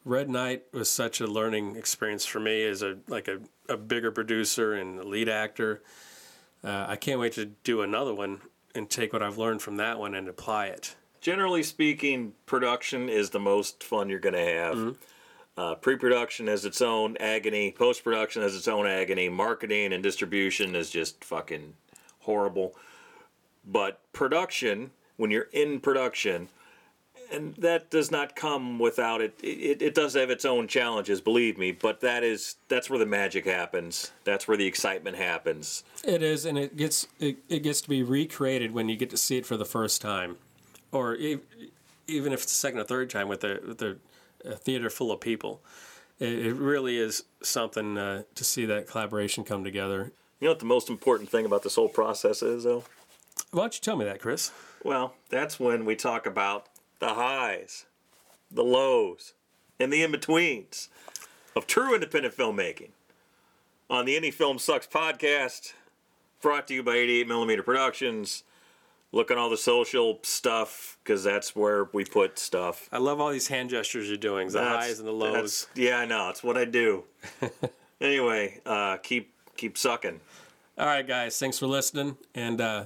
[0.04, 4.10] Red Knight was such a learning experience for me as a like a, a bigger
[4.10, 5.82] producer and a lead actor.
[6.62, 8.40] Uh, I can't wait to do another one
[8.74, 10.94] and take what I've learned from that one and apply it.
[11.20, 14.96] Generally speaking, production is the most fun you're going to have.
[15.56, 17.72] Uh, pre-production has its own agony.
[17.72, 19.28] Post-production has its own agony.
[19.28, 21.74] Marketing and distribution is just fucking
[22.20, 22.74] horrible.
[23.64, 26.48] But production, when you're in production,
[27.32, 29.34] and that does not come without it.
[29.42, 31.72] It, it does have its own challenges, believe me.
[31.72, 34.12] But that is that's where the magic happens.
[34.24, 35.84] That's where the excitement happens.
[36.04, 39.16] It is, and it gets it, it gets to be recreated when you get to
[39.16, 40.36] see it for the first time,
[40.92, 45.12] or even if it's the second or third time with a with a theater full
[45.12, 45.60] of people.
[46.18, 50.12] It, it really is something uh, to see that collaboration come together.
[50.38, 52.84] You know what the most important thing about this whole process is, though?
[53.52, 54.52] Why don't you tell me that, Chris?
[54.84, 56.66] Well, that's when we talk about
[57.00, 57.86] the highs,
[58.50, 59.32] the lows,
[59.78, 60.88] and the in betweens
[61.56, 62.90] of true independent filmmaking.
[63.88, 65.72] On the Indie Film Sucks podcast,
[66.40, 68.44] brought to you by 88mm Productions.
[69.12, 72.88] Look on all the social stuff because that's where we put stuff.
[72.92, 75.66] I love all these hand gestures you're doing, the That's- highs and the lows.
[75.74, 76.28] Yeah, I know.
[76.28, 77.02] It's what I do.
[78.00, 80.20] anyway, uh, keep keep sucking.
[80.78, 82.84] All right, guys, thanks for listening, and uh,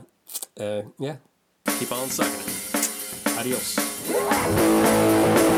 [0.61, 1.17] uh, yeah,
[1.79, 3.39] keep on sucking.
[3.39, 3.77] Adios.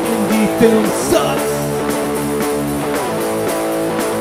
[0.09, 1.51] Indie film sucks.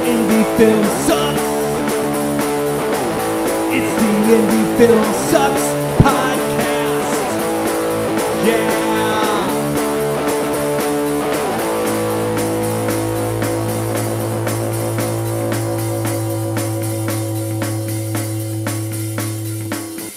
[0.06, 1.46] Indie film sucks.
[3.76, 5.65] It's the Indie Film Sucks